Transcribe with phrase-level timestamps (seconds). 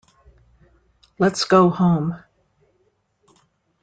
[1.19, 2.15] Let's go home.